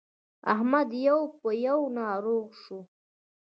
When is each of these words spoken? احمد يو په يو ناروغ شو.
احمد 0.53 0.89
يو 1.07 1.19
په 1.39 1.49
يو 1.65 1.79
ناروغ 1.97 2.45
شو. 2.61 2.79